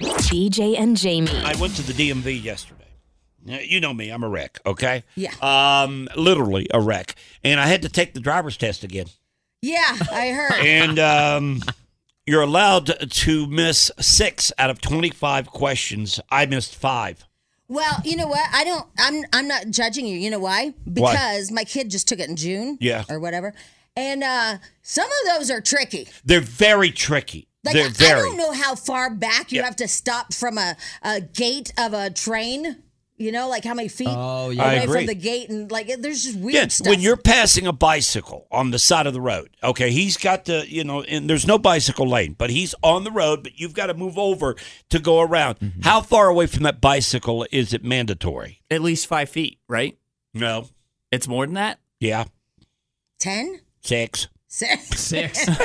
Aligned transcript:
BJ 0.00 0.78
and 0.78 0.96
Jamie. 0.96 1.30
I 1.44 1.54
went 1.60 1.76
to 1.76 1.82
the 1.82 1.92
DMV 1.92 2.42
yesterday. 2.42 2.76
You 3.44 3.80
know 3.80 3.94
me, 3.94 4.10
I'm 4.10 4.22
a 4.22 4.28
wreck, 4.28 4.58
okay? 4.66 5.04
Yeah. 5.14 5.32
Um, 5.40 6.08
literally 6.16 6.66
a 6.72 6.80
wreck. 6.80 7.14
And 7.42 7.58
I 7.58 7.66
had 7.66 7.82
to 7.82 7.88
take 7.88 8.14
the 8.14 8.20
driver's 8.20 8.56
test 8.56 8.84
again. 8.84 9.06
Yeah, 9.62 9.96
I 10.12 10.28
heard. 10.30 10.52
And 10.64 10.98
um, 10.98 11.62
you're 12.26 12.42
allowed 12.42 12.86
to, 13.10 13.46
miss 13.46 13.90
six 13.98 14.52
out 14.58 14.70
of 14.70 14.80
25 14.80 15.48
questions. 15.48 16.20
I 16.30 16.46
missed 16.46 16.74
five. 16.74 17.26
Well, 17.68 18.00
you 18.04 18.16
know 18.16 18.26
what? 18.26 18.46
I 18.52 18.64
don't. 18.64 18.86
I'm. 18.98 19.22
I'm 19.32 19.46
not 19.46 19.70
judging 19.70 20.04
you. 20.04 20.18
You 20.18 20.28
know 20.28 20.40
why? 20.40 20.74
Because 20.92 21.52
my 21.52 21.62
kid 21.62 21.88
just 21.88 22.08
took 22.08 22.18
it 22.18 22.28
in 22.28 22.34
June. 22.34 22.76
Yeah. 22.80 23.04
Or 23.08 23.20
whatever. 23.20 23.54
And 23.94 24.24
uh, 24.24 24.58
some 24.82 25.06
of 25.06 25.38
those 25.38 25.52
are 25.52 25.60
tricky. 25.60 26.08
They're 26.24 26.40
very 26.40 26.90
tricky. 26.90 27.46
Like 27.64 27.74
They're 27.74 28.16
I, 28.16 28.20
I 28.20 28.22
don't 28.22 28.36
know 28.38 28.52
how 28.52 28.74
far 28.74 29.10
back 29.10 29.52
you 29.52 29.58
Yeah. 29.58 29.66
have 29.66 29.76
to 29.76 29.88
stop 29.88 30.32
from 30.32 30.56
a, 30.58 30.76
a 31.02 31.20
gate 31.20 31.72
of 31.78 31.92
a 31.92 32.10
train. 32.10 32.82
You 33.18 33.32
know, 33.32 33.50
like 33.50 33.64
how 33.66 33.74
many 33.74 33.88
feet 33.88 34.08
Oh, 34.10 34.48
yeah. 34.48 34.62
I 34.64 34.72
away 34.76 34.84
agree. 34.84 34.96
from 35.00 35.06
the 35.08 35.14
gate, 35.14 35.50
and 35.50 35.70
like 35.70 35.88
there's 35.98 36.24
just 36.24 36.38
weird 36.38 36.54
Yeah, 36.54 36.68
stuff. 36.68 36.88
when 36.88 37.00
you're 37.00 37.18
passing 37.18 37.66
a 37.66 37.72
bicycle 37.72 38.46
on 38.50 38.70
the 38.70 38.78
side 38.78 39.06
of 39.06 39.12
the 39.12 39.20
road, 39.20 39.50
okay, 39.62 39.90
he's 39.90 40.16
got 40.16 40.46
the, 40.46 40.64
you 40.66 40.84
know, 40.84 41.02
and 41.02 41.28
there's 41.28 41.46
no 41.46 41.58
bicycle 41.58 42.08
lane, 42.08 42.32
but 42.38 42.48
he's 42.48 42.74
on 42.82 43.04
the 43.04 43.10
road, 43.10 43.42
but 43.42 43.60
you've 43.60 43.74
got 43.74 43.88
to 43.88 43.94
move 43.94 44.16
over 44.16 44.56
to 44.88 44.98
go 44.98 45.20
around. 45.20 45.58
Mm-hmm. 45.60 45.82
How 45.82 46.00
far 46.00 46.28
away 46.28 46.46
from 46.46 46.62
that 46.62 46.80
bicycle 46.80 47.46
is 47.52 47.74
it 47.74 47.84
mandatory? 47.84 48.62
At 48.70 48.80
least 48.80 49.06
five 49.06 49.28
feet, 49.28 49.58
right? 49.68 49.98
No. 50.32 50.68
It's 51.12 51.28
more 51.28 51.44
than 51.44 51.56
that. 51.56 51.78
Yeah. 51.98 52.24
ten, 53.18 53.60
Six. 53.82 54.28
Six. 54.50 55.00
Six. 55.00 55.46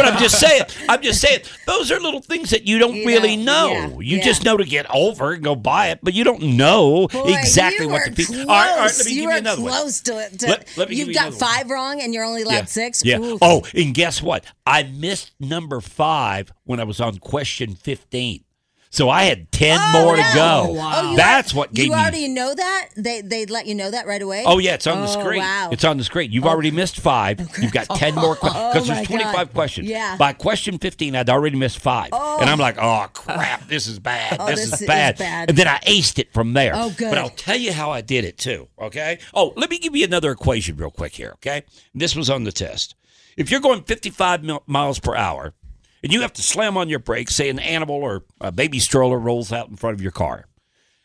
But 0.00 0.06
I'm 0.06 0.18
just 0.18 0.40
saying, 0.40 0.62
I'm 0.88 1.02
just 1.02 1.20
saying, 1.20 1.40
those 1.66 1.90
are 1.92 2.00
little 2.00 2.20
things 2.22 2.50
that 2.50 2.66
you 2.66 2.78
don't 2.78 2.94
You 2.94 3.06
really 3.06 3.36
know, 3.36 3.68
know. 3.68 3.72
yeah, 3.72 3.86
you 4.10 4.16
yeah. 4.18 4.24
just 4.24 4.44
know 4.44 4.56
to 4.56 4.64
get 4.64 4.86
over 4.94 5.32
and 5.32 5.44
go 5.44 5.54
buy 5.54 5.88
it, 5.88 6.00
but 6.02 6.14
you 6.14 6.24
don't 6.24 6.40
know 6.42 7.06
Boy, 7.08 7.34
exactly 7.36 7.86
what 7.86 8.14
the 8.14 8.24
feet. 8.24 8.40
All 8.40 8.46
right, 8.46 8.70
all 8.70 8.78
right, 8.78 8.94
let 8.96 9.04
me 9.06 9.12
you 9.12 9.20
give 9.22 9.30
you 9.30 9.36
another 9.36 9.62
one. 9.62 9.72
close 9.72 10.00
to 10.02 10.18
it. 10.18 10.38
To, 10.40 10.46
Let- 10.48 10.76
let 10.78 10.90
you've 10.90 11.08
you 11.08 11.14
got 11.14 11.28
another 11.28 11.36
one. 11.36 11.54
five 11.54 11.70
wrong, 11.70 12.00
and 12.00 12.14
you're 12.14 12.24
only 12.24 12.42
allowed 12.42 12.68
six. 12.68 13.04
Yeah. 13.04 13.18
Oof. 13.20 13.38
Oh, 13.42 13.62
and 13.74 13.92
guess 13.94 14.22
what? 14.22 14.44
I 14.66 14.84
missed 14.84 15.32
number 15.38 15.80
five 15.80 16.52
when 16.64 16.80
I 16.80 16.84
was 16.84 17.00
on 17.00 17.18
question 17.18 17.74
15. 17.74 18.44
So 18.92 19.08
I 19.08 19.22
had 19.22 19.52
10 19.52 19.78
Oh, 19.80 20.02
more 20.04 20.16
to 20.16 20.22
no. 20.22 20.34
go. 20.34 20.76
Oh, 20.80 20.92
oh, 20.96 21.10
you 21.12 21.16
That's 21.16 21.52
al- 21.52 21.58
what 21.58 21.72
gave 21.72 21.84
me. 21.84 21.90
you 21.90 21.96
me. 21.96 22.02
already 22.02 22.28
know 22.28 22.52
that 22.52 22.88
they 22.96 23.20
they 23.20 23.46
let 23.46 23.66
you 23.66 23.76
know 23.76 23.88
that 23.88 24.04
right 24.04 24.20
away. 24.20 24.42
Oh, 24.44 24.58
yeah, 24.58 24.74
it's 24.74 24.86
on 24.88 25.00
the 25.00 25.06
Oh, 25.06 25.20
screen. 25.20 25.38
Wow. 25.42 25.68
It's 25.70 25.84
on 25.84 25.96
the 25.96 26.02
screen. 26.02 26.32
You've 26.32 26.44
already 26.44 26.72
missed 26.72 26.98
five. 26.98 27.38
You've 27.62 27.70
got 27.72 27.88
10 27.88 28.14
more 28.16 28.34
questions. 28.34 28.64
Oh, 28.64 28.72
Because 28.72 28.88
my 28.88 28.94
there's 28.96 29.06
25 29.06 29.32
God. 29.32 29.52
questions. 29.54 29.88
Yeah. 29.88 30.16
By 30.16 30.32
question 30.32 30.76
15, 30.78 31.14
I'd 31.14 31.30
already 31.30 31.56
missed 31.56 31.78
five. 31.78 32.12
And 32.12 32.50
I'm 32.50 32.58
oh. 32.58 32.62
like, 32.64 32.78
oh, 32.78 33.06
crap, 33.14 33.68
this 33.68 33.86
is 33.86 34.00
bad. 34.00 34.38
Oh, 34.40 34.46
this, 34.48 34.56
this 34.60 34.72
is, 34.72 34.80
is 34.82 34.86
bad. 34.88 35.18
bad. 35.18 35.48
And 35.50 35.56
then 35.56 35.68
I 35.68 35.78
aced 35.86 36.18
it 36.18 36.32
from 36.34 36.52
there. 36.54 36.72
Oh, 36.74 36.90
good. 36.90 37.10
But 37.10 37.18
I'll 37.18 37.30
tell 37.30 37.56
you 37.56 37.72
how 37.72 37.92
I 37.92 38.00
did 38.00 38.24
it, 38.24 38.38
too, 38.38 38.66
okay? 38.80 39.20
Oh, 39.32 39.52
let 39.56 39.70
me 39.70 39.78
give 39.78 39.94
you 39.94 40.04
another 40.04 40.32
equation 40.32 40.76
real 40.76 40.90
quick 40.90 41.12
here, 41.14 41.30
okay? 41.34 41.62
This 41.94 42.16
was 42.16 42.28
on 42.28 42.42
the 42.42 42.50
test. 42.52 42.96
If 43.36 43.52
you're 43.52 43.60
going 43.60 43.84
55 43.84 44.42
mil- 44.42 44.64
miles 44.66 44.98
per 44.98 45.14
hour, 45.14 45.54
and 46.02 46.12
you 46.12 46.20
have 46.22 46.32
to 46.34 46.42
slam 46.42 46.76
on 46.76 46.88
your 46.88 46.98
brakes, 46.98 47.34
say 47.34 47.48
an 47.48 47.58
animal 47.58 47.96
or 47.96 48.24
a 48.40 48.50
baby 48.52 48.78
stroller 48.78 49.18
rolls 49.18 49.52
out 49.52 49.68
in 49.68 49.76
front 49.76 49.94
of 49.94 50.00
your 50.00 50.12
car, 50.12 50.46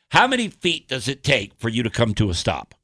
how 0.09 0.27
many 0.27 0.47
feet 0.49 0.87
does 0.87 1.07
it 1.07 1.23
take 1.23 1.53
for 1.57 1.69
you 1.69 1.83
to 1.83 1.89
come 1.89 2.13
to 2.15 2.29
a 2.29 2.33
stop? 2.33 2.75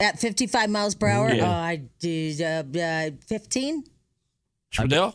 At 0.00 0.18
55 0.18 0.68
miles 0.70 0.94
per 0.94 1.06
hour, 1.06 1.30
Yeah. 1.32 1.48
uh, 1.48 1.52
I 1.52 1.82
did 2.00 2.42
uh, 2.42 2.78
uh, 2.78 3.10
15. 3.26 3.84
Schmidl? 4.72 5.14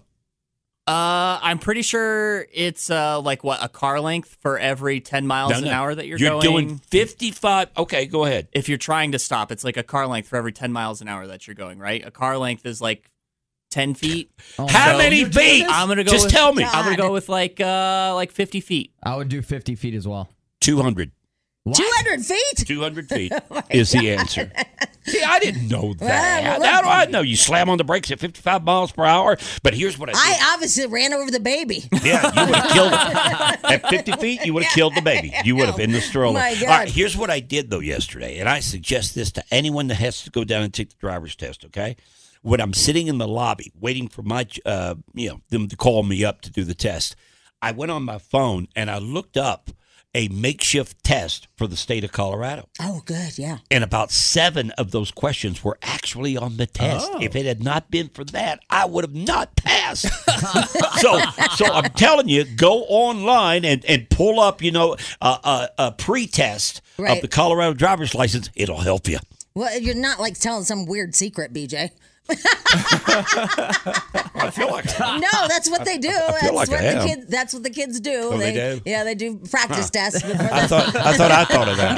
Uh, 0.87 1.37
I'm 1.41 1.59
pretty 1.59 1.83
sure 1.83 2.47
it's 2.51 2.89
uh 2.89 3.21
like 3.21 3.43
what 3.43 3.63
a 3.63 3.69
car 3.69 3.99
length 4.01 4.37
for 4.41 4.57
every 4.57 4.99
10 4.99 5.27
miles 5.27 5.51
No, 5.51 5.57
an 5.59 5.67
hour 5.67 5.93
that 5.93 6.07
you're, 6.07 6.17
going. 6.17 6.41
You're 6.41 6.51
going. 6.51 6.67
doing 6.67 6.77
55. 6.89 7.69
Okay, 7.77 8.07
go 8.07 8.25
ahead. 8.25 8.47
if 8.51 8.67
you're 8.67 8.79
trying 8.79 9.11
to 9.11 9.19
stop, 9.19 9.51
it's 9.51 9.63
like 9.63 9.77
a 9.77 9.83
car 9.83 10.07
length 10.07 10.27
for 10.29 10.37
every 10.37 10.51
10 10.51 10.71
miles 10.71 10.99
an 11.01 11.07
hour 11.07 11.27
that 11.27 11.45
you're 11.47 11.53
going, 11.55 11.77
right? 11.77 12.03
A 12.05 12.09
car 12.11 12.37
length 12.37 12.65
is 12.65 12.81
like 12.81 13.11
10 13.71 13.93
feet. 13.95 14.31
Oh, 14.59 14.67
How 14.67 14.91
So- 14.91 14.97
many 14.99 15.25
feet? 15.25 15.65
I'm 15.67 15.87
gonna 15.87 16.03
go. 16.03 16.11
Just 16.11 16.25
with, 16.25 16.33
tell 16.33 16.53
me. 16.53 16.63
I'm 16.63 16.83
gonna 16.85 16.97
go 16.97 17.11
with 17.11 17.27
like 17.29 17.59
uh 17.59 18.11
like 18.13 18.31
50 18.31 18.59
feet. 18.61 18.91
I 19.01 19.15
would 19.15 19.29
do 19.29 19.41
50 19.41 19.75
feet 19.75 19.95
as 19.95 20.07
well. 20.07 20.29
200. 20.59 21.11
What? 21.63 21.77
200 21.77 22.25
feet. 22.25 22.57
200 22.67 23.07
feet 23.15 23.31
is 23.69 23.91
the 23.91 24.11
answer. 24.11 24.51
See, 25.05 25.21
I 25.23 25.37
didn't 25.39 25.67
know 25.67 25.93
that. 25.95 26.59
well, 26.59 26.71
How 26.71 26.81
do 26.81 26.87
I 26.87 27.05
know? 27.05 27.21
You 27.21 27.35
slam 27.35 27.69
on 27.69 27.77
the 27.77 27.83
brakes 27.83 28.11
at 28.11 28.19
55 28.19 28.63
miles 28.63 28.91
per 28.91 29.03
hour, 29.03 29.37
but 29.63 29.73
here's 29.75 29.97
what 29.97 30.09
I 30.09 30.13
did. 30.13 30.21
I 30.21 30.53
obviously 30.53 30.85
ran 30.87 31.13
over 31.13 31.29
the 31.31 31.39
baby. 31.39 31.83
Yeah, 32.03 32.23
you 32.35 32.45
would 32.47 32.55
have 32.55 32.71
killed 32.71 32.93
it. 32.93 33.71
At 33.83 33.89
50 33.89 34.11
feet, 34.13 34.45
you 34.45 34.53
would 34.53 34.63
have 34.63 34.73
killed 34.73 34.93
the 34.95 35.01
baby. 35.01 35.33
You 35.43 35.55
would 35.55 35.67
have 35.67 35.79
in 35.79 35.91
the 35.91 36.01
stroller. 36.01 36.33
My 36.39 36.53
God. 36.55 36.67
right, 36.67 36.89
here's 36.89 37.15
what 37.17 37.29
I 37.31 37.39
did, 37.39 37.69
though, 37.71 37.79
yesterday, 37.79 38.37
and 38.39 38.47
I 38.49 38.59
suggest 38.59 39.15
this 39.15 39.31
to 39.33 39.43
anyone 39.51 39.87
that 39.87 39.95
has 39.95 40.23
to 40.23 40.29
go 40.29 40.43
down 40.43 40.61
and 40.63 40.71
take 40.73 40.89
the 40.89 40.95
driver's 40.99 41.35
test, 41.35 41.65
okay? 41.65 41.95
When 42.41 42.59
I'm 42.59 42.73
sitting 42.73 43.07
in 43.07 43.17
the 43.17 43.27
lobby 43.27 43.71
waiting 43.79 44.07
for 44.07 44.23
my, 44.23 44.47
uh, 44.65 44.95
you 45.13 45.29
know, 45.29 45.41
them 45.49 45.67
to 45.67 45.75
call 45.75 46.03
me 46.03 46.25
up 46.25 46.41
to 46.41 46.51
do 46.51 46.63
the 46.63 46.73
test, 46.73 47.15
I 47.61 47.71
went 47.71 47.91
on 47.91 48.03
my 48.03 48.17
phone 48.17 48.67
and 48.75 48.89
I 48.89 48.97
looked 48.97 49.37
up 49.37 49.69
a 50.13 50.27
makeshift 50.27 51.03
test 51.03 51.47
for 51.55 51.67
the 51.67 51.77
state 51.77 52.03
of 52.03 52.11
Colorado. 52.11 52.67
Oh, 52.81 53.01
good. 53.05 53.37
Yeah. 53.37 53.59
And 53.69 53.83
about 53.83 54.11
seven 54.11 54.71
of 54.71 54.91
those 54.91 55.09
questions 55.11 55.63
were 55.63 55.77
actually 55.81 56.35
on 56.35 56.57
the 56.57 56.65
test. 56.65 57.09
If 57.21 57.35
it 57.35 57.45
had 57.45 57.63
not 57.63 57.89
been 57.89 58.09
for 58.09 58.25
that, 58.25 58.59
I 58.69 58.85
would 58.85 59.05
have 59.05 59.15
not 59.15 59.55
passed. 59.55 60.01
so, 60.99 61.19
so 61.55 61.65
I'm 61.65 61.91
telling 61.91 62.27
you, 62.27 62.43
go 62.43 62.83
online 62.89 63.63
and, 63.63 63.85
and 63.85 64.09
pull 64.09 64.39
up, 64.39 64.61
you 64.61 64.71
know, 64.71 64.97
a, 65.21 65.27
a, 65.27 65.69
a 65.77 65.91
pre-test 65.93 66.81
of 66.97 67.21
the 67.21 67.27
Colorado 67.27 67.73
driver's 67.73 68.13
license. 68.13 68.49
It'll 68.55 68.81
help 68.81 69.07
you. 69.07 69.19
Well, 69.53 69.79
you're 69.79 69.95
not 69.95 70.19
like 70.19 70.37
telling 70.37 70.63
some 70.63 70.85
weird 70.85 71.15
secret, 71.15 71.53
BJ. 71.53 71.91
I 72.29 72.35
feel 74.53 74.71
like 74.71 74.85
No, 74.99 75.47
that's 75.47 75.69
what 75.69 75.85
they 75.85 75.97
do. 75.97 76.09
that's 76.09 76.51
like 76.51 76.69
what 76.69 76.71
I 76.81 76.93
the 76.93 77.05
kids. 77.07 77.25
That's 77.27 77.53
what 77.53 77.63
the 77.63 77.69
kids 77.69 77.99
do. 77.99 78.29
Oh, 78.33 78.37
they 78.37 78.53
do? 78.53 78.81
Yeah, 78.85 79.03
they 79.03 79.15
do 79.15 79.37
practice 79.49 79.89
tests 79.89 80.21
before 80.21 80.47
I 80.51 80.67
thought 80.67 80.95
I 80.95 81.13
thought 81.17 81.31
I 81.31 81.45
thought 81.45 81.67
of 81.67 81.77
that. 81.77 81.97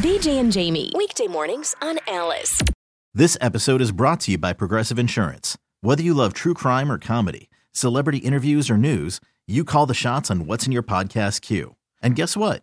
BJ 0.00 0.26
and 0.40 0.52
Jamie. 0.52 0.90
Weekday 0.94 1.26
mornings 1.26 1.74
on 1.82 1.98
Alice. 2.08 2.60
This 3.12 3.36
episode 3.40 3.80
is 3.80 3.92
brought 3.92 4.20
to 4.20 4.32
you 4.32 4.38
by 4.38 4.52
Progressive 4.52 4.98
Insurance. 4.98 5.56
Whether 5.82 6.02
you 6.02 6.14
love 6.14 6.32
true 6.32 6.54
crime 6.54 6.90
or 6.90 6.98
comedy, 6.98 7.48
celebrity 7.72 8.18
interviews 8.18 8.70
or 8.70 8.76
news, 8.76 9.20
you 9.46 9.64
call 9.64 9.86
the 9.86 9.94
shots 9.94 10.30
on 10.30 10.46
what's 10.46 10.66
in 10.66 10.72
your 10.72 10.82
podcast 10.82 11.42
queue. 11.42 11.76
And 12.02 12.16
guess 12.16 12.36
what? 12.36 12.62